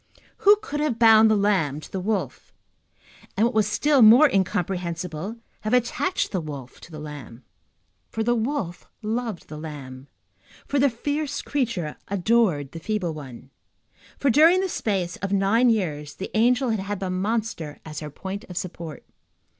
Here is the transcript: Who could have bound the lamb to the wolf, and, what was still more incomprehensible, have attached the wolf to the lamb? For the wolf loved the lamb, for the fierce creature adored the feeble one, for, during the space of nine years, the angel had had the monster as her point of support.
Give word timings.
Who 0.37 0.55
could 0.63 0.79
have 0.79 0.97
bound 0.97 1.29
the 1.29 1.35
lamb 1.35 1.79
to 1.79 1.91
the 1.91 1.99
wolf, 1.99 2.51
and, 3.37 3.45
what 3.45 3.53
was 3.53 3.67
still 3.67 4.01
more 4.01 4.27
incomprehensible, 4.27 5.35
have 5.59 5.75
attached 5.75 6.31
the 6.31 6.41
wolf 6.41 6.81
to 6.81 6.91
the 6.91 6.97
lamb? 6.97 7.43
For 8.09 8.23
the 8.23 8.33
wolf 8.33 8.87
loved 9.03 9.47
the 9.47 9.59
lamb, 9.59 10.07
for 10.65 10.79
the 10.79 10.89
fierce 10.89 11.43
creature 11.43 11.97
adored 12.07 12.71
the 12.71 12.79
feeble 12.79 13.13
one, 13.13 13.51
for, 14.17 14.31
during 14.31 14.61
the 14.61 14.69
space 14.69 15.17
of 15.17 15.31
nine 15.31 15.69
years, 15.69 16.15
the 16.15 16.35
angel 16.35 16.69
had 16.71 16.79
had 16.79 16.99
the 16.99 17.11
monster 17.11 17.77
as 17.85 17.99
her 17.99 18.09
point 18.09 18.43
of 18.45 18.57
support. 18.57 19.05